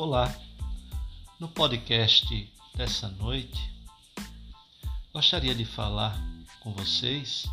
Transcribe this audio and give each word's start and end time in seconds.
Olá, 0.00 0.32
no 1.40 1.48
podcast 1.48 2.48
dessa 2.76 3.08
noite 3.08 3.68
gostaria 5.12 5.52
de 5.52 5.64
falar 5.64 6.16
com 6.60 6.72
vocês 6.72 7.48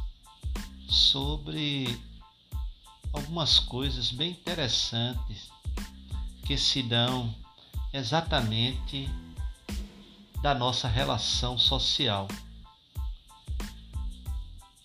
sobre 0.87 1.99
algumas 3.11 3.57
coisas 3.57 4.11
bem 4.11 4.29
interessantes 4.29 5.49
que 6.45 6.55
se 6.55 6.83
dão 6.83 7.33
exatamente 7.91 9.09
da 10.39 10.53
nossa 10.53 10.87
relação 10.87 11.57
social. 11.57 12.27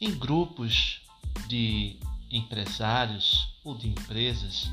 Em 0.00 0.18
grupos 0.18 1.02
de 1.46 1.98
empresários 2.30 3.52
ou 3.62 3.76
de 3.76 3.86
empresas, 3.86 4.70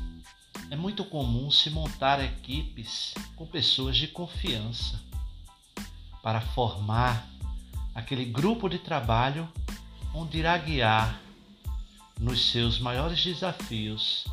é 0.70 0.76
muito 0.76 1.04
comum 1.04 1.50
se 1.50 1.70
montar 1.70 2.22
equipes 2.22 3.14
com 3.36 3.46
pessoas 3.46 3.96
de 3.96 4.08
confiança 4.08 5.00
para 6.22 6.40
formar 6.40 7.26
aquele 7.94 8.24
grupo 8.24 8.68
de 8.68 8.78
trabalho 8.78 9.50
onde 10.14 10.38
irá 10.38 10.56
guiar 10.58 11.20
nos 12.20 12.50
seus 12.50 12.78
maiores 12.78 13.22
desafios 13.22 14.26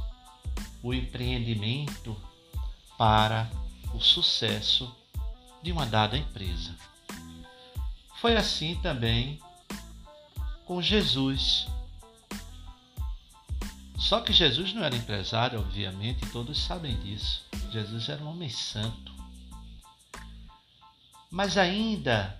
o 0.83 0.93
empreendimento 0.93 2.15
para 2.97 3.49
o 3.93 3.99
sucesso 3.99 4.93
de 5.61 5.71
uma 5.71 5.85
dada 5.85 6.17
empresa. 6.17 6.75
Foi 8.19 8.35
assim 8.35 8.75
também 8.81 9.39
com 10.65 10.81
Jesus 10.81 11.67
só 13.97 14.19
que 14.21 14.33
Jesus 14.33 14.73
não 14.73 14.83
era 14.83 14.95
empresário, 14.95 15.59
obviamente, 15.59 16.25
todos 16.31 16.61
sabem 16.61 16.95
disso. 17.01 17.43
Jesus 17.71 18.09
era 18.09 18.23
um 18.23 18.29
homem 18.29 18.49
santo. 18.49 19.13
Mas 21.31 21.57
ainda 21.57 22.39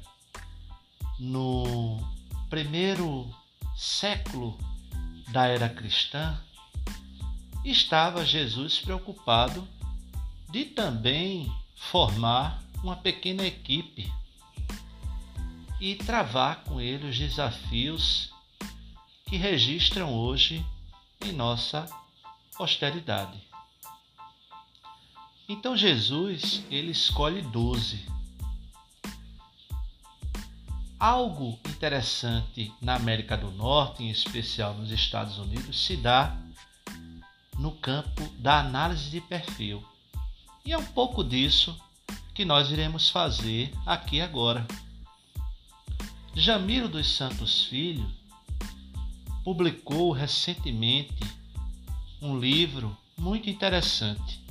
no 1.19 1.99
primeiro 2.49 3.33
século 3.75 4.57
da 5.29 5.47
era 5.47 5.69
cristã, 5.69 6.37
estava 7.63 8.25
Jesus 8.25 8.79
preocupado 8.79 9.67
de 10.49 10.65
também 10.65 11.51
formar 11.75 12.61
uma 12.83 12.95
pequena 12.95 13.45
equipe 13.45 14.11
e 15.79 15.95
travar 15.95 16.63
com 16.63 16.79
ele 16.79 17.09
os 17.09 17.17
desafios 17.17 18.31
que 19.25 19.35
registram 19.35 20.13
hoje 20.13 20.65
em 21.21 21.31
nossa 21.31 21.87
posteridade. 22.57 23.41
Então 25.47 25.77
Jesus, 25.77 26.63
ele 26.71 26.91
escolhe 26.91 27.41
doze. 27.41 28.05
Algo 30.99 31.59
interessante 31.69 32.73
na 32.81 32.95
América 32.95 33.37
do 33.37 33.51
Norte, 33.51 34.03
em 34.03 34.09
especial 34.09 34.73
nos 34.73 34.91
Estados 34.91 35.37
Unidos, 35.37 35.85
se 35.85 35.95
dá 35.95 36.35
no 37.59 37.71
campo 37.73 38.27
da 38.39 38.59
análise 38.59 39.09
de 39.09 39.21
perfil. 39.21 39.85
E 40.65 40.73
é 40.73 40.77
um 40.77 40.85
pouco 40.85 41.23
disso 41.23 41.79
que 42.33 42.43
nós 42.43 42.71
iremos 42.71 43.09
fazer 43.09 43.71
aqui 43.85 44.19
agora. 44.19 44.65
Jamiro 46.33 46.89
dos 46.89 47.15
Santos 47.15 47.65
Filho 47.65 48.09
publicou 49.45 50.11
recentemente 50.11 51.23
um 52.19 52.39
livro 52.39 52.97
muito 53.15 53.47
interessante, 53.47 54.43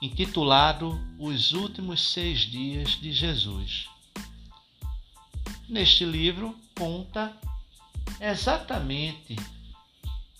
intitulado 0.00 0.96
Os 1.18 1.52
Últimos 1.52 2.12
Seis 2.12 2.42
Dias 2.42 2.90
de 2.90 3.12
Jesus. 3.12 3.88
Neste 5.68 6.04
livro 6.04 6.56
conta 6.78 7.36
exatamente 8.20 9.34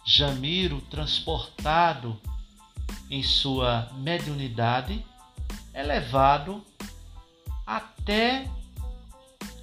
Jamiro 0.05 0.81
transportado 0.83 2.17
em 3.11 3.21
sua 3.25 3.91
mediunidade, 3.95 5.05
elevado 5.75 6.65
até 7.67 8.49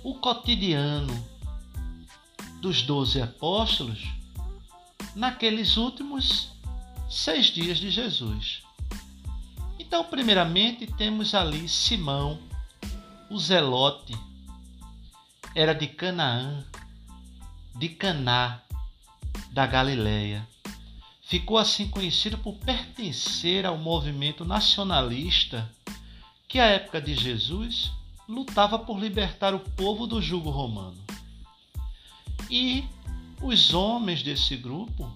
o 0.03 0.15
cotidiano 0.15 1.32
dos 2.63 2.81
doze 2.81 3.21
apóstolos 3.21 3.99
naqueles 5.13 5.75
últimos 5.75 6.49
seis 7.09 7.47
dias 7.47 7.77
de 7.77 7.91
Jesus. 7.91 8.63
Então, 9.77 10.05
primeiramente, 10.05 10.87
temos 10.87 11.35
ali 11.35 11.67
Simão, 11.67 12.39
o 13.29 13.37
Zelote, 13.37 14.17
era 15.53 15.75
de 15.75 15.87
Canaã, 15.87 16.63
de 17.75 17.89
Caná, 17.89 18.61
da 19.51 19.65
Galileia. 19.65 20.47
Ficou 21.21 21.57
assim 21.57 21.89
conhecido 21.89 22.37
por 22.37 22.55
pertencer 22.59 23.65
ao 23.65 23.77
movimento 23.77 24.45
nacionalista 24.45 25.69
que, 26.47 26.59
à 26.59 26.65
época 26.67 27.01
de 27.01 27.13
Jesus, 27.13 27.91
lutava 28.25 28.79
por 28.79 28.97
libertar 28.97 29.53
o 29.53 29.59
povo 29.59 30.07
do 30.07 30.21
jugo 30.21 30.49
romano. 30.49 31.02
E 32.49 32.85
os 33.41 33.73
homens 33.73 34.23
desse 34.23 34.55
grupo 34.55 35.11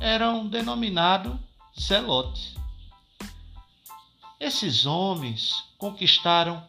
eram 0.00 0.46
denominados 0.46 1.36
zelotes. 1.78 2.54
Esses 4.38 4.86
homens 4.86 5.64
conquistaram 5.78 6.62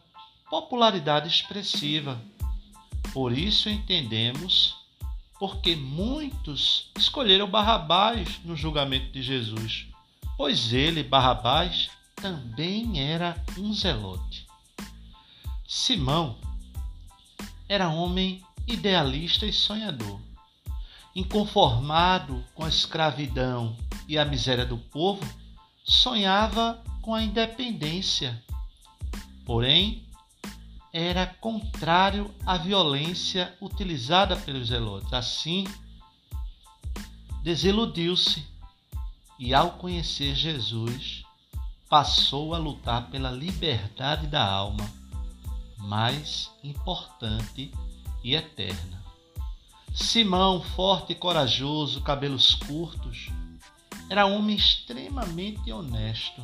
popularidade 0.48 1.28
expressiva. 1.28 2.20
Por 3.12 3.36
isso 3.36 3.68
entendemos 3.68 4.76
porque 5.38 5.74
muitos 5.74 6.90
escolheram 6.96 7.50
Barrabás 7.50 8.40
no 8.44 8.56
julgamento 8.56 9.10
de 9.12 9.22
Jesus, 9.22 9.86
pois 10.36 10.72
ele, 10.72 11.02
Barrabás, 11.02 11.90
também 12.14 13.00
era 13.00 13.36
um 13.58 13.74
zelote. 13.74 14.46
Simão 15.66 16.38
era 17.68 17.88
homem 17.88 18.42
idealista 18.66 19.46
e 19.46 19.52
sonhador. 19.52 20.20
Inconformado 21.14 22.44
com 22.54 22.64
a 22.64 22.68
escravidão 22.68 23.76
e 24.08 24.18
a 24.18 24.24
miséria 24.24 24.66
do 24.66 24.78
povo, 24.78 25.24
sonhava 25.84 26.82
com 27.02 27.14
a 27.14 27.22
independência. 27.22 28.42
Porém, 29.44 30.04
era 30.92 31.26
contrário 31.26 32.32
à 32.46 32.56
violência 32.56 33.54
utilizada 33.60 34.36
pelos 34.36 34.68
zelotes. 34.68 35.12
Assim, 35.12 35.64
desiludiu-se 37.42 38.46
e, 39.38 39.52
ao 39.52 39.72
conhecer 39.72 40.34
Jesus, 40.34 41.24
passou 41.88 42.54
a 42.54 42.58
lutar 42.58 43.10
pela 43.10 43.30
liberdade 43.30 44.26
da 44.26 44.44
alma, 44.44 44.90
mais 45.78 46.50
importante 46.62 47.70
e 48.24 48.34
eterna. 48.34 49.04
Simão, 49.94 50.60
forte 50.60 51.12
e 51.12 51.14
corajoso, 51.14 52.00
cabelos 52.00 52.54
curtos, 52.54 53.28
era 54.08 54.26
um 54.26 54.36
homem 54.36 54.56
extremamente 54.56 55.70
honesto. 55.70 56.42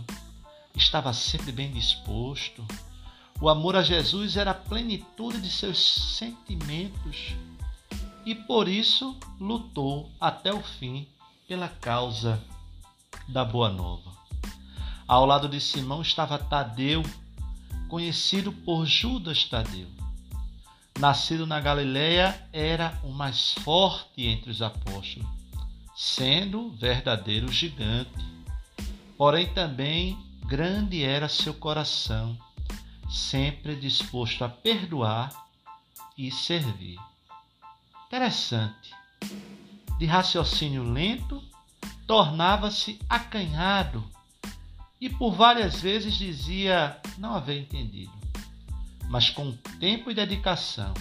Estava 0.76 1.12
sempre 1.12 1.50
bem 1.50 1.72
disposto. 1.72 2.64
O 3.40 3.48
amor 3.48 3.74
a 3.74 3.82
Jesus 3.82 4.36
era 4.36 4.50
a 4.50 4.54
plenitude 4.54 5.40
de 5.40 5.50
seus 5.50 6.16
sentimentos 6.16 7.34
e 8.24 8.34
por 8.34 8.68
isso 8.68 9.16
lutou 9.40 10.10
até 10.20 10.52
o 10.52 10.62
fim 10.62 11.08
pela 11.48 11.68
causa 11.68 12.40
da 13.26 13.44
Boa 13.44 13.70
Nova. 13.70 14.10
Ao 15.08 15.26
lado 15.26 15.48
de 15.48 15.60
Simão 15.60 16.02
estava 16.02 16.38
Tadeu, 16.38 17.02
conhecido 17.88 18.52
por 18.52 18.86
Judas 18.86 19.44
Tadeu 19.44 19.99
nascido 21.00 21.46
na 21.46 21.58
Galileia, 21.58 22.38
era 22.52 23.00
o 23.02 23.08
mais 23.08 23.54
forte 23.54 24.26
entre 24.26 24.50
os 24.50 24.60
apóstolos, 24.60 25.26
sendo 25.96 26.70
verdadeiro 26.72 27.50
gigante. 27.50 28.10
Porém, 29.16 29.52
também 29.54 30.18
grande 30.44 31.02
era 31.02 31.26
seu 31.26 31.54
coração, 31.54 32.38
sempre 33.08 33.74
disposto 33.76 34.44
a 34.44 34.48
perdoar 34.48 35.46
e 36.18 36.30
servir. 36.30 36.98
Interessante. 38.06 38.90
De 39.98 40.04
raciocínio 40.04 40.82
lento, 40.82 41.42
tornava-se 42.06 42.98
acanhado 43.08 44.04
e 45.00 45.08
por 45.08 45.32
várias 45.32 45.80
vezes 45.80 46.14
dizia 46.14 47.00
não 47.16 47.34
haver 47.34 47.58
entendido 47.62 48.19
mas 49.10 49.28
com 49.28 49.50
tempo 49.80 50.08
e 50.08 50.14
dedicação. 50.14 50.94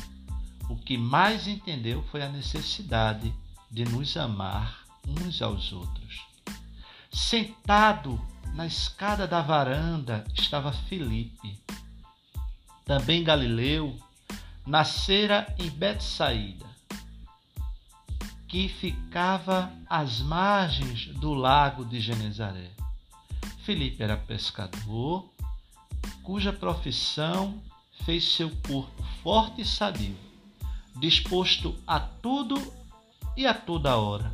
O 0.68 0.76
que 0.76 0.98
mais 0.98 1.48
entendeu 1.48 2.04
foi 2.10 2.24
a 2.24 2.30
necessidade 2.30 3.32
de 3.70 3.86
nos 3.86 4.18
amar 4.18 4.84
uns 5.08 5.44
aos 5.44 5.72
outros. 5.72 6.26
Sentado 7.12 8.20
na 8.56 8.66
escada 8.66 9.28
da 9.28 9.44
varanda 9.44 10.26
estava 10.34 10.74
Felipe. 10.74 11.62
Também 12.84 13.24
Galileu 13.24 13.96
nascera 14.66 15.46
em 15.60 15.70
Betsaída, 15.70 16.66
que 18.48 18.68
ficava 18.68 19.72
às 19.88 20.20
margens 20.20 21.06
do 21.20 21.36
lago 21.36 21.86
de 21.86 22.02
Genezaré. 22.02 22.72
Felipe 23.64 24.02
era 24.02 24.18
pescador, 24.18 25.30
cuja 26.24 26.52
profissão 26.52 27.62
fez 28.06 28.34
seu 28.34 28.50
corpo 28.68 29.04
forte 29.24 29.62
e 29.62 29.66
sadio, 29.66 30.18
disposto 30.96 31.76
a 31.86 32.00
tudo 32.00 32.56
e 33.36 33.46
a 33.46 33.54
toda 33.54 33.98
hora. 33.98 34.34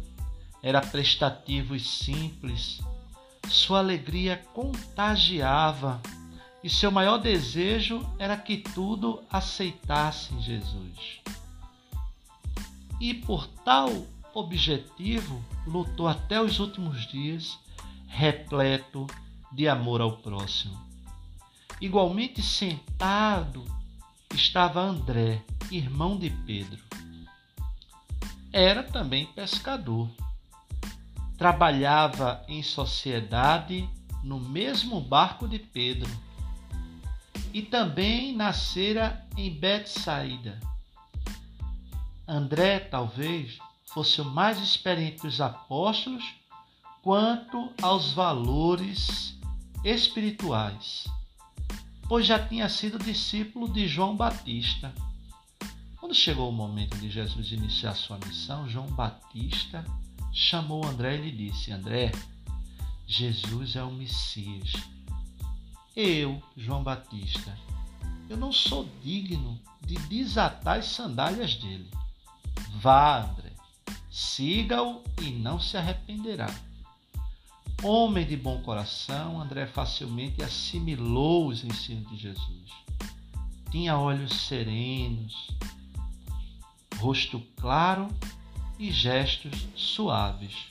Era 0.62 0.82
prestativo 0.82 1.76
e 1.76 1.80
simples, 1.80 2.80
sua 3.50 3.80
alegria 3.80 4.38
contagiava 4.54 6.02
e 6.64 6.70
seu 6.70 6.90
maior 6.92 7.18
desejo 7.18 8.04
era 8.18 8.36
que 8.36 8.58
tudo 8.58 9.22
aceitassem 9.30 10.42
Jesus. 10.42 11.22
E 13.00 13.14
por 13.14 13.48
tal 13.48 13.90
objetivo 14.34 15.44
lutou 15.68 16.08
até 16.08 16.42
os 16.42 16.60
últimos 16.60 17.08
dias, 17.08 17.60
repleto 18.08 19.06
de 19.52 19.68
amor 19.68 20.02
ao 20.02 20.18
próximo. 20.18 20.85
Igualmente 21.82 22.42
sentado 22.42 23.66
estava 24.34 24.80
André, 24.80 25.44
irmão 25.70 26.18
de 26.18 26.30
Pedro. 26.30 26.82
Era 28.52 28.82
também 28.82 29.26
pescador. 29.26 30.10
Trabalhava 31.38 32.46
em 32.48 32.64
sociedade 32.64 33.90
no 34.24 34.40
mesmo 34.40 35.02
barco 35.02 35.50
de 35.50 35.60
Pedro. 35.60 36.10
E 37.54 37.62
também 37.62 38.34
nascera 38.34 39.28
em 39.36 39.52
Betsaída. 39.52 40.58
André, 42.26 42.80
talvez, 42.80 43.60
fosse 43.88 44.22
o 44.22 44.26
mais 44.26 44.60
experiente 44.60 45.24
dos 45.24 45.42
apóstolos 45.42 46.24
quanto 47.02 47.72
aos 47.82 48.14
valores 48.14 49.38
espirituais 49.84 51.06
pois 52.08 52.26
já 52.26 52.40
tinha 52.40 52.70
sido 52.70 53.00
discípulo 53.00 53.68
de 53.68 53.88
João 53.88 54.16
Batista. 54.16 54.94
Quando 56.00 56.14
chegou 56.14 56.50
o 56.50 56.54
momento 56.54 56.98
de 56.98 57.10
Jesus 57.10 57.52
iniciar 57.52 57.96
sua 57.96 58.20
missão, 58.26 58.70
João 58.70 58.88
Batista 58.88 59.84
chamou 60.32 60.86
André 60.86 61.18
e 61.18 61.30
lhe 61.30 61.50
disse: 61.50 61.72
André, 61.72 62.12
Jesus 63.08 63.76
é 63.76 63.84
o 63.84 63.92
Messias. 63.92 64.74
Eu, 65.96 66.42
João 66.56 66.84
Batista, 66.84 67.58
eu 68.30 68.38
não 68.38 68.52
sou 68.52 68.88
digno 69.04 69.60
de 69.82 69.96
desatar 70.08 70.80
as 70.80 70.88
sandálias 70.88 71.56
dele. 71.56 71.90
Vá, 72.82 73.24
André, 73.24 73.52
siga-o 74.12 75.04
e 75.22 75.32
não 75.32 75.60
se 75.60 75.78
arrependerá. 75.78 76.54
Homem 77.84 78.26
de 78.26 78.36
bom 78.36 78.62
coração, 78.62 79.40
André 79.40 79.68
facilmente 79.68 80.42
assimilou 80.42 81.48
os 81.48 81.64
ensinos 81.64 82.10
de 82.10 82.18
Jesus. 82.18 82.72
Tinha 83.70 83.98
olhos 83.98 84.34
serenos, 84.48 85.50
rosto 86.98 87.42
claro 87.58 88.08
e 88.80 88.92
gestos 88.92 89.68
suaves. 89.76 90.68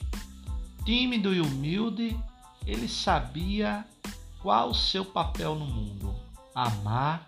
Tímido 0.83 1.33
e 1.33 1.39
humilde, 1.39 2.17
ele 2.65 2.87
sabia 2.87 3.85
qual 4.41 4.71
o 4.71 4.75
seu 4.75 5.05
papel 5.05 5.55
no 5.55 5.65
mundo: 5.65 6.13
amar 6.53 7.27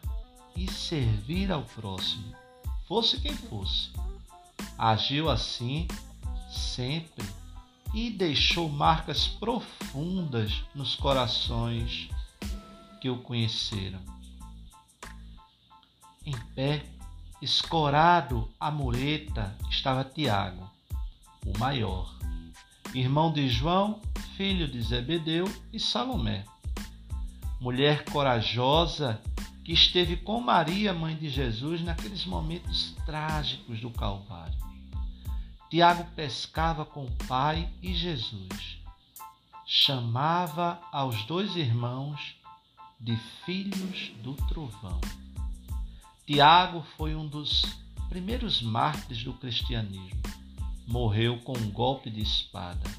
e 0.56 0.69
servir 0.71 1.51
ao 1.51 1.63
próximo, 1.63 2.35
fosse 2.88 3.19
quem 3.21 3.33
fosse. 3.33 3.91
Agiu 4.77 5.30
assim 5.30 5.88
sempre 6.50 7.23
e 7.94 8.10
deixou 8.10 8.69
marcas 8.69 9.28
profundas 9.28 10.63
nos 10.75 10.95
corações 10.95 12.10
que 13.00 13.10
o 13.10 13.18
conheceram. 13.19 14.00
Em 16.25 16.38
pé, 16.54 16.84
escorado 17.42 18.50
à 18.60 18.69
mureta, 18.69 19.56
estava 19.69 20.04
Tiago, 20.04 20.69
o 21.45 21.57
maior, 21.57 22.13
irmão 22.94 23.31
de 23.31 23.48
João, 23.48 24.01
filho 24.36 24.68
de 24.68 24.81
Zebedeu 24.81 25.45
e 25.72 25.80
Salomé. 25.80 26.44
Mulher 27.60 28.06
corajosa 28.06 29.22
que 29.63 29.74
esteve 29.74 30.18
com 30.18 30.40
Maria, 30.40 30.94
mãe 30.94 31.16
de 31.16 31.30
Jesus, 31.30 31.81
naqueles 31.81 32.25
momentos 32.25 32.95
trágicos 33.06 33.81
do 33.81 33.90
Calvário. 33.90 34.67
Tiago 35.69 36.06
pescava 36.16 36.86
com 36.86 37.04
o 37.04 37.12
pai 37.28 37.69
e 37.81 37.94
Jesus. 37.94 38.80
Chamava 39.66 40.80
aos 40.94 41.25
dois 41.25 41.58
irmãos 41.58 42.38
de 42.98 43.18
filhos 43.46 44.14
do 44.24 44.34
trovão. 44.48 45.02
Tiago 46.25 46.86
foi 46.96 47.16
um 47.16 47.28
dos 47.28 47.66
primeiros 48.08 48.62
mártires 48.62 49.25
do 49.25 49.34
cristianismo. 49.34 50.22
Morreu 50.88 51.40
com 51.40 51.52
um 51.58 51.69
golpe 51.69 52.10
de 52.10 52.22
espada. 52.22 52.90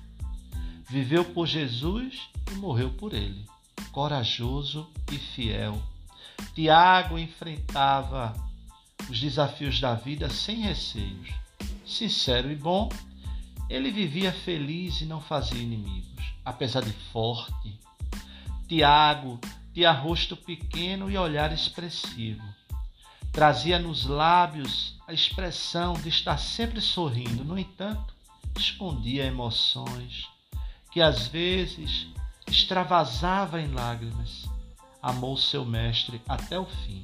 Viveu 0.91 1.25
por 1.25 1.47
Jesus 1.47 2.29
e 2.53 2.55
morreu 2.57 2.91
por 2.91 3.15
ele. 3.15 3.47
Corajoso 3.93 4.87
e 5.11 5.17
fiel. 5.17 5.83
Tiago 6.55 7.19
enfrentava 7.19 8.35
os 9.09 9.19
desafios 9.19 9.81
da 9.81 9.95
vida 9.95 10.29
sem 10.29 10.61
receios 10.61 11.48
sincero 11.89 12.51
e 12.51 12.57
bom, 12.57 12.89
ele 13.69 13.91
vivia 13.91 14.33
feliz 14.33 15.01
e 15.01 15.05
não 15.05 15.21
fazia 15.21 15.61
inimigos, 15.61 16.25
apesar 16.45 16.83
de 16.83 16.93
forte. 17.13 17.79
Tiago 18.67 19.39
tinha 19.75 19.93
rosto 19.93 20.37
pequeno 20.37 21.11
e 21.11 21.19
olhar 21.19 21.53
expressivo. 21.53 22.43
Trazia 23.33 23.79
nos 23.79 24.07
lábios 24.07 24.97
a 25.07 25.13
expressão 25.13 25.95
de 25.95 26.09
estar 26.09 26.39
sempre 26.39 26.81
sorrindo, 26.81 27.45
no 27.45 27.59
entanto, 27.59 28.15
escondia 28.57 29.25
emoções 29.25 30.27
que 30.91 31.01
às 31.01 31.29
vezes 31.29 32.09
extravasava 32.47 33.61
em 33.61 33.69
lágrimas. 33.69 34.47
Amou 35.01 35.37
seu 35.37 35.65
mestre 35.65 36.21
até 36.29 36.59
o 36.59 36.67
fim. 36.67 37.03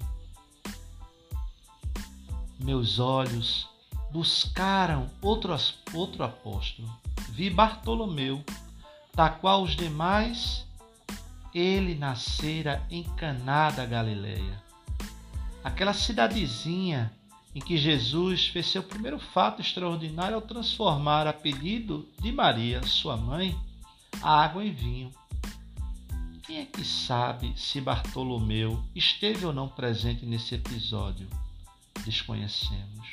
Meus 2.58 2.98
olhos 2.98 3.68
buscaram 4.14 5.10
outro, 5.20 5.52
outro 5.92 6.22
apóstolo. 6.22 6.88
Vi 7.30 7.50
Bartolomeu, 7.50 8.44
da 9.12 9.28
qual 9.28 9.64
os 9.64 9.74
demais, 9.74 10.64
ele 11.52 11.96
nascera 11.96 12.86
em 12.88 13.02
Caná 13.02 13.72
da 13.72 13.84
Galileia. 13.84 14.62
Aquela 15.64 15.92
cidadezinha 15.92 17.12
em 17.56 17.58
que 17.60 17.76
Jesus 17.76 18.46
fez 18.46 18.66
seu 18.66 18.84
primeiro 18.84 19.18
fato 19.18 19.60
extraordinário 19.60 20.36
ao 20.36 20.42
transformar, 20.42 21.26
a 21.26 21.32
pedido 21.32 22.08
de 22.20 22.30
Maria, 22.30 22.84
sua 22.84 23.16
mãe, 23.16 23.58
a 24.22 24.44
água 24.44 24.64
em 24.64 24.72
vinho. 24.72 25.10
Quem 26.44 26.58
é 26.58 26.66
que 26.66 26.84
sabe 26.84 27.52
se 27.56 27.80
Bartolomeu 27.80 28.80
esteve 28.94 29.44
ou 29.44 29.52
não 29.52 29.66
presente 29.68 30.24
nesse 30.24 30.54
episódio? 30.54 31.28
Desconhecemos. 32.04 33.08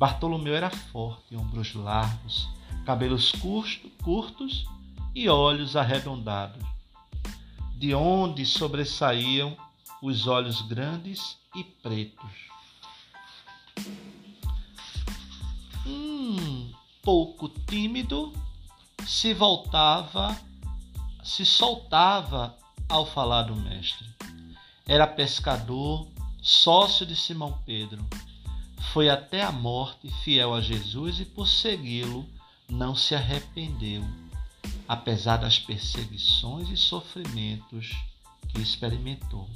Bartolomeu 0.00 0.54
era 0.54 0.70
forte, 0.70 1.36
ombros 1.36 1.74
largos, 1.74 2.48
cabelos 2.86 3.32
curtos 4.02 4.64
e 5.14 5.28
olhos 5.28 5.76
arredondados, 5.76 6.66
de 7.76 7.94
onde 7.94 8.46
sobressaíam 8.46 9.54
os 10.00 10.26
olhos 10.26 10.62
grandes 10.62 11.36
e 11.54 11.62
pretos. 11.62 12.30
Um 15.86 16.72
pouco 17.02 17.50
tímido, 17.50 18.32
se 19.06 19.34
voltava, 19.34 20.34
se 21.22 21.44
soltava 21.44 22.56
ao 22.88 23.04
falar 23.04 23.42
do 23.42 23.54
mestre. 23.54 24.08
Era 24.86 25.06
pescador, 25.06 26.08
sócio 26.40 27.04
de 27.04 27.14
Simão 27.14 27.60
Pedro 27.66 28.02
foi 28.92 29.08
até 29.08 29.42
a 29.42 29.52
morte 29.52 30.10
fiel 30.22 30.54
a 30.54 30.60
Jesus 30.60 31.20
e 31.20 31.24
por 31.24 31.46
segui-lo 31.46 32.26
não 32.68 32.94
se 32.94 33.14
arrependeu, 33.14 34.04
apesar 34.88 35.36
das 35.36 35.58
perseguições 35.58 36.68
e 36.68 36.76
sofrimentos 36.76 37.94
que 38.48 38.60
experimentou. 38.60 39.48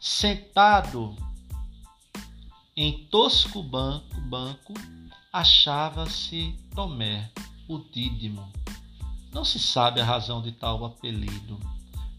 Sentado 0.00 1.16
em 2.76 3.04
tosco 3.06 3.62
banco, 3.62 4.20
banco 4.22 4.72
achava-se 5.32 6.56
Tomé, 6.74 7.30
o 7.68 7.78
Dídimo. 7.78 8.52
Não 9.32 9.44
se 9.44 9.58
sabe 9.58 10.00
a 10.00 10.04
razão 10.04 10.40
de 10.40 10.52
tal 10.52 10.84
apelido. 10.84 11.58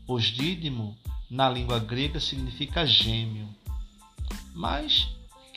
pois 0.06 0.26
dídimo 0.26 0.98
na 1.30 1.50
língua 1.50 1.80
grega 1.80 2.20
significa 2.20 2.86
gêmeo. 2.86 3.48
Mas 4.54 5.08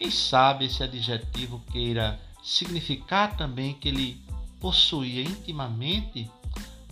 quem 0.02 0.11
sabe 0.11 0.64
esse 0.64 0.82
adjetivo 0.82 1.62
queira 1.71 2.21
significar 2.42 3.37
também 3.37 3.73
que 3.73 3.87
ele 3.87 4.21
possuía 4.59 5.23
intimamente 5.23 6.28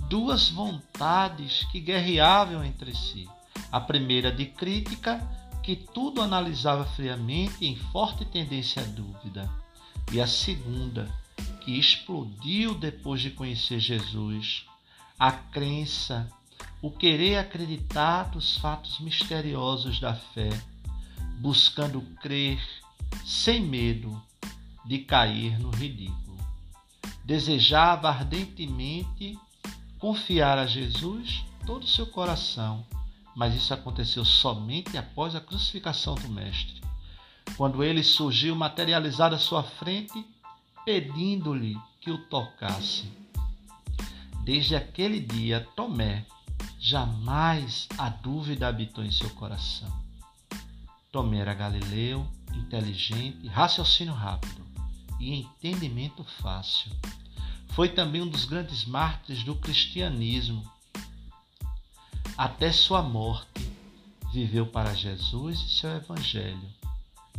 duas 0.09 0.49
vontades 0.49 1.64
que 1.73 1.81
guerreavam 1.81 2.62
entre 2.62 2.95
si. 2.95 3.29
A 3.73 3.81
primeira 3.81 4.31
de 4.31 4.47
crítica, 4.47 5.19
que 5.61 5.75
tudo 5.75 6.23
analisava 6.23 6.85
friamente 6.85 7.67
em 7.67 7.75
forte 7.75 8.25
tendência 8.25 8.81
à 8.81 8.85
dúvida, 8.85 9.50
e 10.12 10.21
a 10.21 10.26
segunda, 10.29 11.12
que 11.64 11.76
explodiu 11.76 12.76
depois 12.76 13.21
de 13.21 13.31
conhecer 13.31 13.81
Jesus, 13.81 14.67
a 15.19 15.33
crença, 15.33 16.31
o 16.81 16.93
querer 16.93 17.38
acreditar 17.38 18.31
dos 18.31 18.57
fatos 18.57 19.00
misteriosos 19.00 19.99
da 19.99 20.14
fé, 20.14 20.50
buscando 21.40 22.00
crer 22.23 22.61
sem 23.25 23.61
medo 23.61 24.21
de 24.85 24.99
cair 24.99 25.59
no 25.59 25.71
ridículo. 25.71 26.38
Desejava 27.25 28.09
ardentemente 28.09 29.38
confiar 29.99 30.59
a 30.59 30.67
Jesus 30.67 31.45
todo 31.67 31.85
o 31.85 31.88
seu 31.88 32.07
coração, 32.07 32.85
mas 33.37 33.55
isso 33.55 33.73
aconteceu 33.73 34.25
somente 34.25 34.97
após 34.97 35.35
a 35.35 35.40
crucificação 35.40 36.14
do 36.14 36.29
Mestre, 36.29 36.81
quando 37.57 37.85
ele 37.85 38.02
surgiu 38.02 38.57
materializado 38.57 39.35
à 39.35 39.38
sua 39.38 39.62
frente, 39.62 40.25
pedindo-lhe 40.85 41.79
que 42.00 42.11
o 42.11 42.19
tocasse. 42.26 43.11
Desde 44.43 44.75
aquele 44.75 45.21
dia, 45.21 45.69
Tomé, 45.76 46.25
jamais 46.79 47.87
a 47.99 48.09
dúvida 48.09 48.67
habitou 48.67 49.05
em 49.05 49.11
seu 49.11 49.31
coração. 49.31 49.88
Tomé 51.12 51.38
era 51.38 51.55
galileu, 51.55 52.26
inteligente, 52.54 53.47
raciocínio 53.49 54.14
rápido 54.14 54.64
e 55.19 55.35
entendimento 55.35 56.25
fácil. 56.25 56.90
Foi 57.69 57.88
também 57.88 58.23
um 58.23 58.28
dos 58.28 58.45
grandes 58.45 58.85
mártires 58.85 59.45
do 59.45 59.54
cristianismo. 59.54 60.69
Até 62.37 62.73
sua 62.73 63.02
morte, 63.02 63.71
viveu 64.33 64.66
para 64.66 64.95
Jesus 64.95 65.61
e 65.61 65.69
seu 65.69 65.90
Evangelho, 65.90 66.69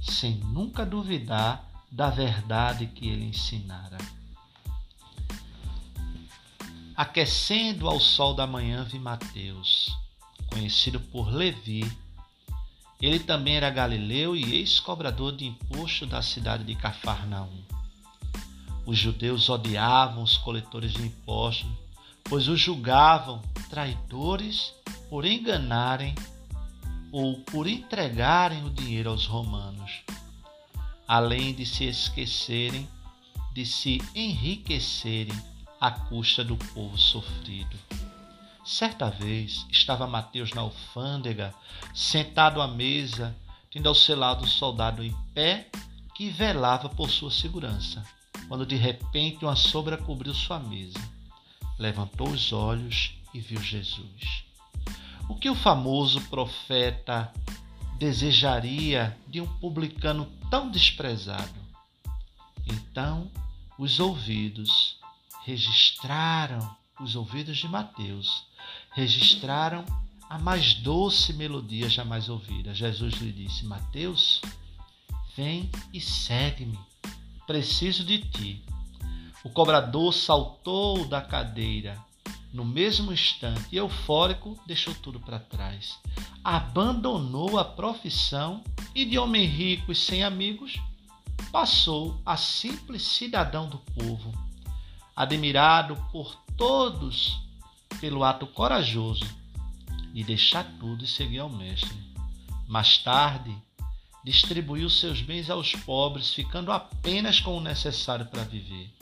sem 0.01 0.35
nunca 0.35 0.85
duvidar 0.85 1.67
da 1.91 2.09
verdade 2.09 2.87
que 2.87 3.07
ele 3.07 3.25
ensinara. 3.25 3.97
Aquecendo 6.95 7.89
ao 7.89 7.99
sol 7.99 8.33
da 8.33 8.45
manhã, 8.45 8.83
vi 8.83 8.99
Mateus, 8.99 9.95
conhecido 10.47 10.99
por 10.99 11.33
Levi. 11.33 11.91
Ele 13.01 13.20
também 13.20 13.55
era 13.55 13.70
galileu 13.70 14.36
e 14.36 14.55
ex-cobrador 14.55 15.36
de 15.36 15.46
imposto 15.46 16.05
da 16.05 16.22
cidade 16.22 16.63
de 16.63 16.75
Cafarnaum. 16.75 17.63
Os 18.86 18.98
judeus 18.98 19.50
odiavam 19.50 20.22
os 20.22 20.38
coletores 20.38 20.93
de 20.93 21.01
impostos, 21.01 21.70
pois 22.24 22.48
os 22.48 22.60
julgavam 22.60 23.41
traidores 23.70 24.74
por 25.10 25.25
enganarem 25.25 26.13
ou 27.12 27.39
por 27.39 27.67
entregarem 27.67 28.63
o 28.63 28.70
dinheiro 28.70 29.10
aos 29.10 29.25
romanos, 29.25 30.01
além 31.08 31.53
de 31.53 31.65
se 31.65 31.86
esquecerem 31.86 32.88
de 33.53 33.65
se 33.65 34.01
enriquecerem 34.15 35.38
à 35.79 35.91
custa 35.91 36.43
do 36.43 36.55
povo 36.55 36.98
sofrido. 36.98 37.77
Certa 38.63 39.09
vez 39.09 39.65
estava 39.69 40.07
Mateus 40.07 40.51
na 40.51 40.61
alfândega, 40.61 41.53
sentado 41.93 42.61
à 42.61 42.67
mesa, 42.67 43.35
tendo 43.71 43.89
ao 43.89 43.95
seu 43.95 44.17
lado 44.17 44.43
um 44.43 44.47
soldado 44.47 45.03
em 45.03 45.15
pé 45.33 45.69
que 46.15 46.29
velava 46.29 46.89
por 46.89 47.09
sua 47.09 47.31
segurança 47.31 48.03
quando 48.51 48.65
de 48.65 48.75
repente 48.75 49.45
uma 49.45 49.55
sombra 49.55 49.97
cobriu 49.97 50.33
sua 50.33 50.59
mesa. 50.59 50.99
Levantou 51.79 52.27
os 52.27 52.51
olhos 52.51 53.13
e 53.33 53.39
viu 53.39 53.61
Jesus. 53.61 54.43
O 55.29 55.35
que 55.35 55.49
o 55.49 55.55
famoso 55.55 56.19
profeta 56.23 57.31
desejaria 57.97 59.17
de 59.25 59.39
um 59.39 59.47
publicano 59.47 60.29
tão 60.49 60.69
desprezado? 60.69 61.61
Então, 62.65 63.31
os 63.79 64.01
ouvidos 64.01 64.97
registraram, 65.45 66.75
os 66.99 67.15
ouvidos 67.15 67.57
de 67.57 67.69
Mateus, 67.69 68.43
registraram 68.91 69.86
a 70.29 70.38
mais 70.39 70.74
doce 70.75 71.33
melodia 71.33 71.89
jamais 71.89 72.29
ouvida. 72.29 72.74
Jesus 72.74 73.15
lhe 73.15 73.31
disse: 73.31 73.65
Mateus, 73.65 74.41
vem 75.36 75.69
e 75.93 76.00
segue-me 76.00 76.79
preciso 77.45 78.03
de 78.05 78.19
ti. 78.19 78.63
O 79.43 79.50
cobrador 79.50 80.13
saltou 80.13 81.05
da 81.05 81.21
cadeira. 81.21 81.98
No 82.53 82.63
mesmo 82.65 83.12
instante, 83.13 83.75
eufórico, 83.75 84.57
deixou 84.67 84.93
tudo 84.95 85.19
para 85.19 85.39
trás. 85.39 86.00
Abandonou 86.43 87.57
a 87.57 87.65
profissão 87.65 88.63
e, 88.93 89.05
de 89.05 89.17
homem 89.17 89.45
rico 89.45 89.91
e 89.91 89.95
sem 89.95 90.24
amigos, 90.24 90.77
passou 91.51 92.21
a 92.25 92.38
simples 92.38 93.03
cidadão 93.03 93.67
do 93.67 93.79
povo, 93.79 94.31
admirado 95.15 95.95
por 96.12 96.36
todos 96.57 97.50
pelo 98.00 98.24
ato 98.24 98.48
corajoso 98.48 99.25
de 100.13 100.24
deixar 100.24 100.63
tudo 100.79 101.03
e 101.03 101.07
seguir 101.07 101.39
ao 101.39 101.50
Mestre. 101.50 101.95
Mais 102.67 102.98
tarde, 102.98 103.55
distribuiu 104.24 104.89
seus 104.89 105.21
bens 105.21 105.50
aos 105.50 105.74
pobres, 105.74 106.33
ficando 106.33 106.71
apenas 106.71 107.39
com 107.39 107.57
o 107.57 107.62
necessário 107.62 108.25
para 108.25 108.43
viver. 108.43 108.93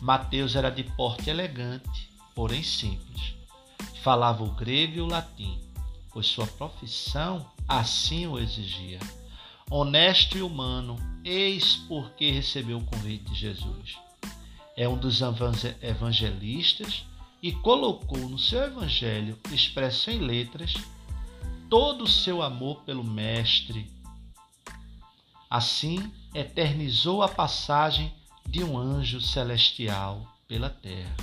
Mateus 0.00 0.54
era 0.54 0.70
de 0.70 0.84
porte 0.84 1.30
elegante, 1.30 2.10
porém 2.34 2.62
simples. 2.62 3.34
Falava 4.02 4.44
o 4.44 4.50
grego 4.50 4.96
e 4.96 5.00
o 5.00 5.06
latim, 5.06 5.58
pois 6.12 6.26
sua 6.26 6.46
profissão 6.46 7.50
assim 7.66 8.26
o 8.26 8.38
exigia. 8.38 9.00
Honesto 9.70 10.36
e 10.36 10.42
humano, 10.42 10.96
eis 11.24 11.76
porque 11.88 12.30
recebeu 12.30 12.78
o 12.78 12.84
convite 12.84 13.30
de 13.30 13.34
Jesus. 13.34 13.96
É 14.76 14.86
um 14.88 14.98
dos 14.98 15.22
evangelistas 15.80 17.04
e 17.44 17.52
colocou 17.52 18.26
no 18.26 18.38
seu 18.38 18.62
evangelho, 18.62 19.38
expresso 19.52 20.10
em 20.10 20.18
letras, 20.18 20.72
todo 21.68 22.04
o 22.04 22.08
seu 22.08 22.40
amor 22.40 22.80
pelo 22.84 23.04
Mestre, 23.04 23.92
Assim, 25.50 26.10
eternizou 26.34 27.22
a 27.22 27.28
passagem 27.28 28.10
de 28.48 28.64
um 28.64 28.78
anjo 28.78 29.20
celestial 29.20 30.26
pela 30.48 30.70
terra. 30.70 31.14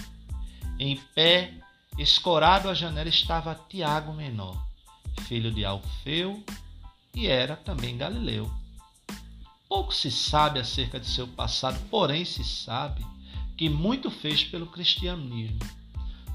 Em 0.80 0.96
pé, 1.16 1.56
escorado 1.98 2.70
à 2.70 2.76
janela, 2.76 3.10
estava 3.10 3.60
Tiago 3.68 4.14
Menor, 4.14 4.56
filho 5.24 5.52
de 5.52 5.66
Alfeu, 5.66 6.42
e 7.16 7.26
era 7.26 7.58
também 7.58 7.98
galileu. 7.98 8.50
Pouco 9.68 9.92
se 9.92 10.12
sabe 10.12 10.60
acerca 10.60 11.00
de 11.00 11.08
seu 11.08 11.28
passado, 11.28 11.78
porém 11.90 12.24
se 12.24 12.44
sabe 12.44 13.04
que 13.58 13.68
muito 13.68 14.12
fez 14.12 14.44
pelo 14.44 14.68
cristianismo. 14.68 15.81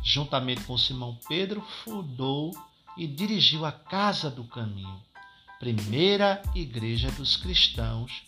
Juntamente 0.09 0.63
com 0.63 0.79
Simão 0.79 1.19
Pedro, 1.29 1.61
fundou 1.83 2.57
e 2.97 3.09
dirigiu 3.09 3.67
a 3.67 3.73
Casa 3.73 4.31
do 4.31 4.45
Caminho, 4.45 5.03
primeira 5.59 6.41
igreja 6.55 7.11
dos 7.11 7.37
cristãos 7.37 8.23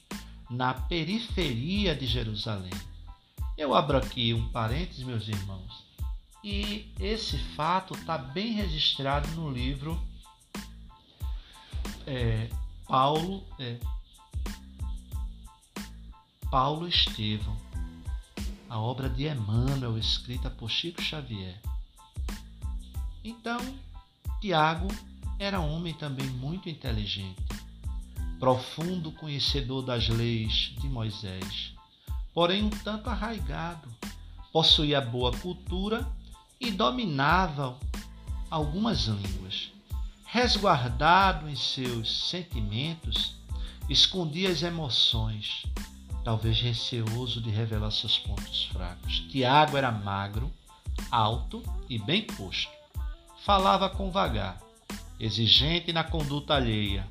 na 0.51 0.75
periferia 0.75 1.95
de 1.95 2.05
Jerusalém. 2.05 2.73
Eu 3.57 3.77
abro 3.77 3.97
aqui 3.97 4.35
um 4.35 4.49
parênteses, 4.49 5.05
meus 5.05 5.29
irmãos, 5.29 5.85
e 6.43 6.93
esse 6.99 7.39
fato 7.55 7.95
está 7.95 8.19
bem 8.19 8.55
registrado 8.55 9.29
no 9.37 9.49
livro 9.49 9.97
é, 12.05 12.51
Paulo 12.89 13.45
é, 13.61 13.79
Paulo 16.51 16.89
Estevão, 16.89 17.57
a 18.69 18.79
obra 18.79 19.09
de 19.09 19.27
Emmanuel, 19.27 19.97
escrita 19.99 20.51
por 20.51 20.71
Chico 20.71 21.03
Xavier. 21.03 21.61
Então, 23.25 23.59
Tiago 24.41 24.89
era 25.39 25.61
um 25.61 25.73
homem 25.75 25.95
também 25.95 26.27
muito 26.27 26.69
inteligente, 26.69 27.43
profundo 28.39 29.11
conhecedor 29.13 29.83
das 29.83 30.09
leis 30.09 30.75
de 30.81 30.89
Moisés, 30.89 31.75
porém 32.35 32.65
um 32.65 32.71
tanto 32.71 33.09
arraigado, 33.09 33.89
possuía 34.53 35.01
boa 35.01 35.33
cultura 35.39 36.07
e 36.61 36.71
dominava 36.71 37.79
algumas 38.51 39.07
línguas. 39.07 39.73
Resguardado 40.25 41.49
em 41.49 41.57
seus 41.57 42.29
sentimentos, 42.29 43.35
escondia 43.89 44.51
as 44.51 44.63
emoções, 44.63 45.65
talvez 46.29 46.61
receoso 46.61 47.41
de 47.41 47.49
revelar 47.49 47.91
seus 47.91 48.19
pontos 48.19 48.67
fracos. 48.67 49.21
Tiago 49.31 49.79
era 49.79 49.91
magro, 49.91 50.53
alto 51.11 51.63
e 51.89 51.99
bem 51.99 52.21
posto 52.21 52.69
falava 53.47 53.89
com 53.89 54.11
vagar, 54.11 54.61
exigente 55.19 55.91
na 55.91 56.05
conduta 56.05 56.53
alheia, 56.53 57.09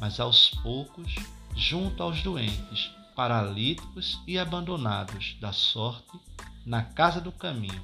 mas 0.00 0.18
aos 0.18 0.48
poucos, 0.62 1.14
junto 1.54 2.02
aos 2.02 2.22
doentes, 2.22 2.90
paralíticos 3.14 4.18
e 4.26 4.38
abandonados 4.38 5.36
da 5.42 5.52
sorte, 5.52 6.18
na 6.64 6.82
casa 6.82 7.20
do 7.20 7.30
caminho, 7.30 7.82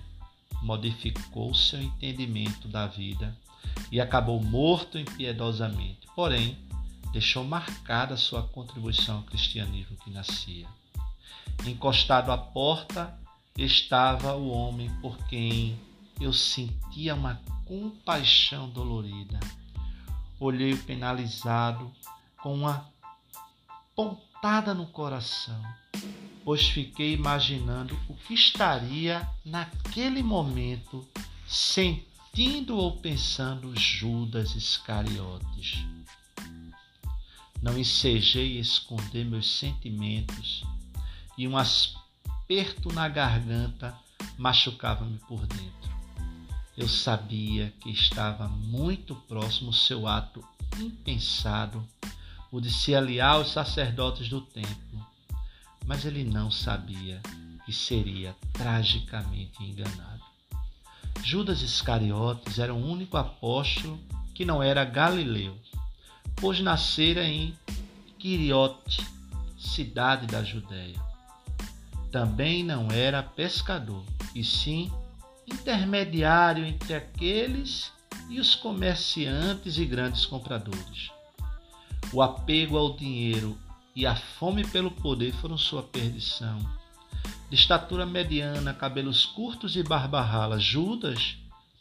modificou 0.63 1.55
seu 1.55 1.83
entendimento 1.83 2.69
da 2.69 2.87
vida 2.87 3.37
e 3.93 4.01
acabou 4.01 4.43
morto 4.43 4.99
impiedosamente. 4.99 6.09
Porém, 6.17 6.57
deixou 7.13 7.45
marcada 7.45 8.17
sua 8.17 8.43
contribuição 8.43 9.19
ao 9.19 9.23
cristianismo 9.25 9.97
que 10.05 10.11
nascia. 10.11 10.67
Encostado 11.67 12.31
à 12.31 12.39
porta 12.39 13.19
estava 13.57 14.35
o 14.35 14.49
homem 14.51 14.89
por 15.01 15.17
quem 15.27 15.79
eu 16.21 16.33
sentia 16.33 17.15
uma 17.15 17.41
compaixão 17.67 18.69
dolorida. 18.69 19.39
Olhei 20.39 20.73
o 20.73 20.83
penalizado 20.85 21.91
com 22.43 22.55
uma 22.55 22.89
pontada 23.95 24.73
no 24.73 24.87
coração, 24.87 25.63
pois 26.45 26.69
fiquei 26.69 27.13
imaginando 27.13 27.99
o 28.09 28.15
que 28.15 28.35
estaria 28.35 29.29
naquele 29.45 30.23
momento 30.23 31.07
sentindo 31.47 32.77
ou 32.77 32.97
pensando 32.97 33.79
Judas 33.79 34.55
Iscariotes. 34.55 35.85
Não 37.63 37.79
ensejei 37.79 38.59
esconder 38.59 39.25
meus 39.25 39.59
sentimentos 39.59 40.65
e 41.37 41.47
um 41.47 41.57
aperto 41.57 42.93
na 42.93 43.09
garganta 43.09 43.95
machucava-me 44.39 45.19
por 45.29 45.47
dentro. 45.47 45.91
Eu 46.77 46.89
sabia 46.89 47.73
que 47.81 47.91
estava 47.91 48.49
muito 48.49 49.15
próximo 49.15 49.71
o 49.71 49.75
seu 49.75 50.07
ato 50.07 50.43
impensado, 50.79 51.87
o 52.51 52.61
de 52.61 52.73
se 52.73 52.95
aliar 52.95 53.35
aos 53.35 53.53
sacerdotes 53.53 54.29
do 54.31 54.41
templo, 54.41 55.07
mas 55.85 56.07
ele 56.07 56.25
não 56.25 56.51
sabia 56.51 57.21
que 57.67 57.73
seria 57.73 58.35
tragicamente 58.55 59.63
enganado. 59.63 60.25
Judas 61.23 61.61
Iscariotes 61.61 62.59
era 62.59 62.73
o 62.73 62.91
único 62.91 63.17
apóstolo 63.17 64.01
que 64.35 64.45
não 64.45 64.63
era 64.63 64.85
galileu 64.85 65.59
pois 66.41 66.59
nascera 66.61 67.23
em 67.23 67.55
Quiriote, 68.19 69.07
cidade 69.59 70.27
da 70.27 70.43
Judéia. 70.43 70.99
Também 72.11 72.65
não 72.65 72.91
era 72.91 73.23
pescador, 73.23 74.03
e 74.35 74.43
sim 74.43 74.91
intermediário 75.47 76.65
entre 76.65 76.95
aqueles 76.95 77.93
e 78.29 78.41
os 78.41 78.55
comerciantes 78.55 79.77
e 79.77 79.85
grandes 79.85 80.25
compradores. 80.25 81.11
O 82.13 82.23
apego 82.23 82.77
ao 82.77 82.97
dinheiro 82.97 83.57
e 83.95 84.07
a 84.07 84.17
fome 84.17 84.67
pelo 84.67 84.91
poder 84.91 85.33
foram 85.35 85.59
sua 85.59 85.83
perdição. 85.83 86.59
De 87.51 87.57
estatura 87.57 88.07
mediana, 88.07 88.73
cabelos 88.73 89.27
curtos 89.27 89.77
e 89.77 89.83
barba 89.83 90.23
rala, 90.23 90.59
Judas 90.59 91.37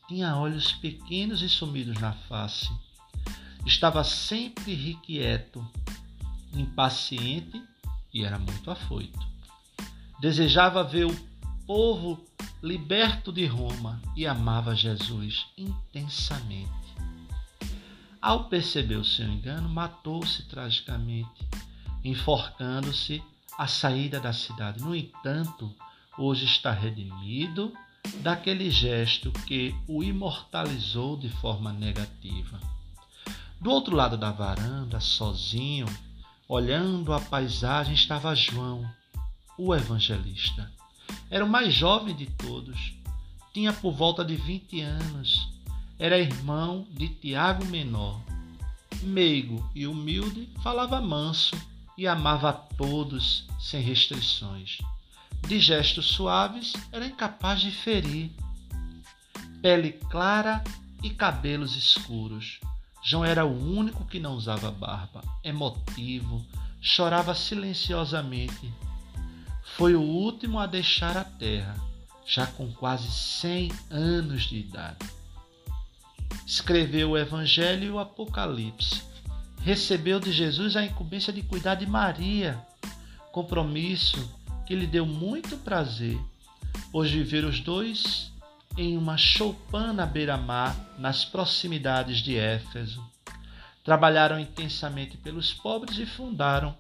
tinha 0.08 0.36
olhos 0.36 0.72
pequenos 0.74 1.42
e 1.42 1.50
sumidos 1.50 2.00
na 2.00 2.14
face 2.14 2.70
Estava 3.66 4.04
sempre 4.04 4.72
irrequieto, 4.72 5.66
impaciente 6.54 7.62
e 8.14 8.24
era 8.24 8.40
muito 8.40 8.72
afoito. 8.72 9.20
Desejava 10.20 10.84
ver 10.84 11.06
o 11.06 11.16
povo 11.66 12.24
liberto 12.62 13.32
de 13.32 13.46
Roma 13.46 14.02
e 14.16 14.26
amava 14.26 14.76
Jesus 14.76 15.46
intensamente. 15.58 16.70
Ao 18.22 18.46
perceber 18.46 18.96
o 18.96 19.06
seu 19.06 19.26
engano, 19.26 19.70
matou-se 19.70 20.44
tragicamente, 20.44 21.48
enforcando-se 22.04 23.24
à 23.58 23.66
saída 23.66 24.20
da 24.20 24.34
cidade. 24.34 24.82
No 24.82 24.94
entanto, 24.94 25.74
hoje 26.18 26.46
está 26.46 26.72
redimido 26.72 27.72
daquele 28.22 28.70
gesto 28.70 29.32
que 29.32 29.74
o 29.88 30.04
imortalizou 30.04 31.16
de 31.16 31.30
forma 31.30 31.72
negativa. 31.72 32.60
Do 33.62 33.72
outro 33.72 33.94
lado 33.94 34.16
da 34.16 34.32
varanda, 34.32 35.02
sozinho, 35.02 35.86
olhando 36.48 37.12
a 37.12 37.20
paisagem, 37.20 37.94
estava 37.94 38.34
João, 38.34 38.90
o 39.58 39.76
evangelista. 39.76 40.72
Era 41.30 41.44
o 41.44 41.50
mais 41.50 41.74
jovem 41.74 42.16
de 42.16 42.26
todos, 42.26 42.94
tinha 43.54 43.74
por 43.74 43.92
volta 43.92 44.24
de 44.24 44.38
20 44.38 44.80
anos, 44.80 45.52
era 46.00 46.18
irmão 46.18 46.88
de 46.92 47.10
Tiago 47.10 47.66
Menor. 47.66 48.22
Meigo 49.02 49.70
e 49.76 49.86
humilde, 49.86 50.48
falava 50.64 51.02
manso 51.02 51.58
e 51.98 52.08
amava 52.08 52.50
a 52.52 52.54
todos 52.54 53.46
sem 53.60 53.82
restrições. 53.82 54.78
De 55.46 55.60
gestos 55.60 56.08
suaves, 56.08 56.72
era 56.94 57.06
incapaz 57.06 57.60
de 57.60 57.72
ferir. 57.72 58.32
Pele 59.62 59.92
clara 60.10 60.64
e 61.04 61.10
cabelos 61.10 61.76
escuros 61.76 62.62
João 63.02 63.24
era 63.24 63.46
o 63.46 63.78
único 63.78 64.06
que 64.06 64.20
não 64.20 64.36
usava 64.36 64.72
barba, 64.72 65.24
emotivo, 65.44 66.46
chorava 66.82 67.34
silenciosamente. 67.34 68.72
Foi 69.76 69.96
o 69.96 70.02
último 70.02 70.60
a 70.60 70.66
deixar 70.66 71.16
a 71.16 71.24
terra, 71.24 71.76
já 72.26 72.46
com 72.46 72.72
quase 72.74 73.10
100 73.10 73.72
anos 73.90 74.44
de 74.44 74.58
idade. 74.58 75.06
Escreveu 76.46 77.12
o 77.12 77.18
Evangelho 77.18 77.84
e 77.86 77.92
o 77.92 78.00
Apocalipse. 78.00 79.04
Recebeu 79.62 80.20
de 80.20 80.32
Jesus 80.32 80.76
a 80.76 80.84
incumbência 80.84 81.32
de 81.32 81.42
cuidar 81.42 81.76
de 81.76 81.86
Maria, 81.86 82.60
compromisso 83.32 84.30
que 84.66 84.76
lhe 84.76 84.88
deu 84.88 85.06
muito 85.06 85.58
prazer, 85.58 86.20
pois 86.92 87.10
viver 87.10 87.46
os 87.46 87.60
dois 87.60 88.32
em 88.78 88.98
uma 88.98 89.18
choupana 89.18 90.06
beira-mar 90.06 90.76
nas 90.98 91.26
proximidades 91.26 92.20
de 92.20 92.38
Éfeso. 92.38 93.04
Trabalharam 93.84 94.40
intensamente 94.40 95.18
pelos 95.18 95.54
pobres 95.54 95.98
e 95.98 96.06
fundaram 96.06 96.76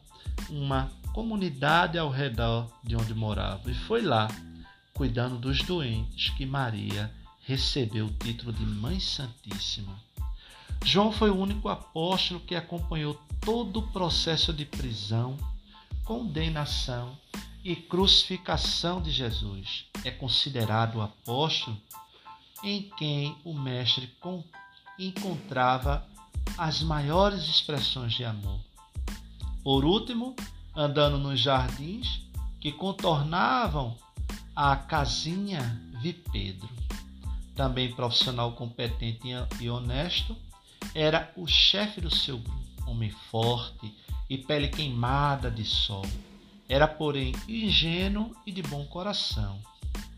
uma 0.49 0.91
comunidade 1.13 1.97
ao 1.97 2.09
redor 2.09 2.67
de 2.83 2.95
onde 2.95 3.13
moravam. 3.13 3.71
E 3.71 3.75
foi 3.75 4.01
lá, 4.01 4.27
cuidando 4.93 5.37
dos 5.37 5.61
doentes, 5.63 6.29
que 6.31 6.45
Maria 6.45 7.11
recebeu 7.45 8.05
o 8.05 8.13
título 8.13 8.53
de 8.53 8.65
Mãe 8.65 8.99
Santíssima. 8.99 9.95
João 10.85 11.11
foi 11.11 11.29
o 11.29 11.37
único 11.37 11.67
apóstolo 11.67 12.39
que 12.39 12.55
acompanhou 12.55 13.19
todo 13.41 13.79
o 13.79 13.87
processo 13.91 14.53
de 14.53 14.65
prisão, 14.65 15.35
condenação 16.05 17.17
e 17.63 17.75
crucificação 17.75 19.01
de 19.01 19.11
Jesus. 19.11 19.85
É 20.03 20.11
considerado 20.11 20.95
o 20.97 21.01
apóstolo 21.01 21.77
em 22.63 22.89
quem 22.97 23.35
o 23.43 23.53
Mestre 23.53 24.11
encontrava 24.97 26.05
as 26.57 26.81
maiores 26.81 27.47
expressões 27.47 28.13
de 28.13 28.25
amor. 28.25 28.59
Por 29.63 29.85
último, 29.85 30.35
andando 30.75 31.17
nos 31.17 31.39
jardins 31.39 32.21
que 32.59 32.71
contornavam 32.71 33.97
a 34.55 34.75
casinha, 34.75 35.81
vi 36.01 36.13
Pedro. 36.13 36.69
Também 37.55 37.93
profissional 37.93 38.53
competente 38.53 39.27
e 39.59 39.69
honesto, 39.69 40.35
era 40.93 41.31
o 41.35 41.45
chefe 41.45 42.01
do 42.01 42.13
seu 42.13 42.37
grupo, 42.37 42.89
homem 42.89 43.11
forte 43.31 43.93
e 44.29 44.37
pele 44.37 44.69
queimada 44.69 45.51
de 45.51 45.65
sol 45.65 46.05
era, 46.69 46.87
porém, 46.87 47.33
ingênuo 47.47 48.35
e 48.45 48.51
de 48.51 48.61
bom 48.61 48.85
coração. 48.85 49.59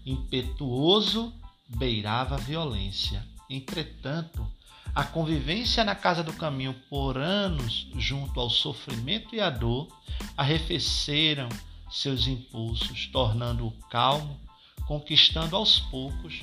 Impetuoso, 0.06 1.34
beirava 1.70 2.36
a 2.36 2.40
violência. 2.40 3.26
Entretanto, 3.50 4.46
a 4.94 5.06
convivência 5.06 5.86
na 5.86 5.96
casa 5.96 6.22
do 6.22 6.34
caminho 6.34 6.76
por 6.90 7.18
anos 7.18 7.88
junto 7.96 8.38
ao 8.38 8.50
sofrimento 8.50 9.34
e 9.34 9.40
à 9.40 9.50
dor 9.50 9.88
arrefeceram 10.36 11.48
seus 11.90 12.28
impulsos, 12.28 13.08
tornando-o 13.08 13.72
calmo, 13.90 14.38
conquistando 14.86 15.56
aos 15.56 15.80
poucos 15.80 16.42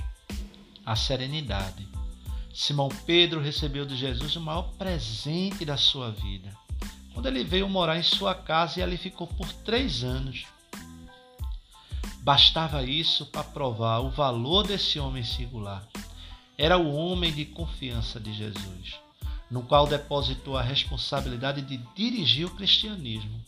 a 0.87 0.97
serenidade. 0.97 1.87
Simão 2.55 2.89
Pedro 3.05 3.43
recebeu 3.43 3.85
de 3.85 3.95
Jesus 3.95 4.35
o 4.37 4.41
maior 4.41 4.73
presente 4.79 5.67
da 5.67 5.77
sua 5.77 6.11
vida 6.11 6.58
quando 7.19 7.27
ele 7.27 7.43
veio 7.43 7.69
morar 7.69 7.99
em 7.99 8.03
sua 8.05 8.33
casa 8.33 8.79
e 8.79 8.83
ali 8.83 8.97
ficou 8.97 9.27
por 9.27 9.53
três 9.53 10.05
anos. 10.05 10.47
Bastava 12.21 12.85
isso 12.85 13.27
para 13.27 13.43
provar 13.43 13.99
o 13.99 14.09
valor 14.09 14.65
desse 14.65 15.01
homem 15.01 15.25
singular. 15.25 15.85
Era 16.57 16.79
o 16.79 16.95
homem 16.95 17.33
de 17.33 17.45
confiança 17.45 18.21
de 18.21 18.33
Jesus, 18.33 19.01
no 19.51 19.65
qual 19.65 19.89
depositou 19.89 20.57
a 20.57 20.63
responsabilidade 20.63 21.61
de 21.63 21.79
dirigir 21.97 22.47
o 22.47 22.55
cristianismo. 22.55 23.45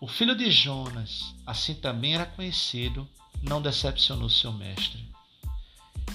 O 0.00 0.08
filho 0.08 0.34
de 0.34 0.50
Jonas, 0.50 1.34
assim 1.46 1.74
também 1.74 2.14
era 2.14 2.24
conhecido, 2.24 3.06
não 3.42 3.60
decepcionou 3.60 4.30
seu 4.30 4.52
mestre. 4.52 5.06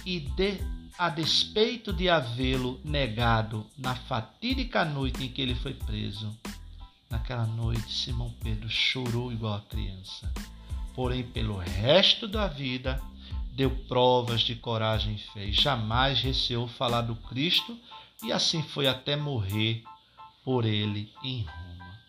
E 0.03 0.19
de 0.19 0.57
a 0.97 1.09
despeito 1.09 1.93
de 1.93 2.09
havê-lo 2.09 2.81
negado 2.83 3.67
na 3.77 3.93
fatídica 3.93 4.83
noite 4.83 5.23
em 5.23 5.29
que 5.29 5.43
ele 5.43 5.53
foi 5.53 5.75
preso. 5.75 6.35
Naquela 7.11 7.45
noite, 7.45 7.91
Simão 7.91 8.33
Pedro 8.41 8.69
chorou 8.69 9.33
igual 9.33 9.55
a 9.55 9.61
criança. 9.61 10.31
Porém, 10.95 11.23
pelo 11.23 11.57
resto 11.57 12.25
da 12.25 12.47
vida, 12.47 13.01
deu 13.51 13.69
provas 13.87 14.41
de 14.41 14.55
coragem 14.55 15.15
e 15.15 15.19
fé. 15.19 15.51
Jamais 15.51 16.21
receou 16.21 16.69
falar 16.69 17.01
do 17.01 17.15
Cristo 17.15 17.77
e 18.23 18.31
assim 18.31 18.63
foi 18.63 18.87
até 18.87 19.17
morrer 19.17 19.83
por 20.43 20.65
ele 20.65 21.11
em 21.21 21.43
Roma. 21.43 21.99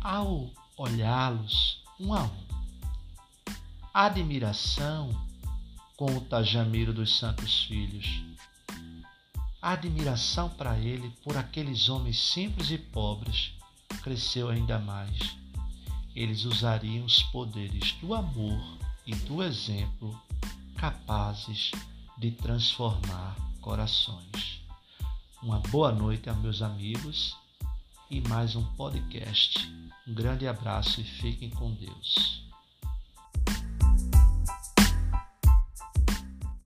Ao 0.00 0.50
olhá-los 0.76 1.82
um 1.98 2.14
a 2.14 2.22
um, 2.22 2.46
admiração 3.92 5.10
conta 5.96 6.44
Jamiro 6.44 6.92
dos 6.92 7.18
Santos 7.18 7.64
Filhos. 7.64 8.25
Admiração 9.66 10.48
para 10.50 10.78
ele 10.78 11.10
por 11.24 11.36
aqueles 11.36 11.88
homens 11.88 12.20
simples 12.20 12.70
e 12.70 12.78
pobres 12.78 13.52
cresceu 14.00 14.48
ainda 14.48 14.78
mais. 14.78 15.36
Eles 16.14 16.44
usariam 16.44 17.04
os 17.04 17.20
poderes 17.24 17.90
do 17.94 18.14
amor 18.14 18.62
e 19.04 19.12
do 19.12 19.42
exemplo 19.42 20.16
capazes 20.76 21.72
de 22.16 22.30
transformar 22.30 23.34
corações. 23.60 24.62
Uma 25.42 25.58
boa 25.58 25.90
noite 25.90 26.30
a 26.30 26.34
meus 26.34 26.62
amigos 26.62 27.36
e 28.08 28.20
mais 28.20 28.54
um 28.54 28.62
podcast. 28.76 29.68
Um 30.06 30.14
grande 30.14 30.46
abraço 30.46 31.00
e 31.00 31.04
fiquem 31.04 31.50
com 31.50 31.72
Deus. 31.74 32.45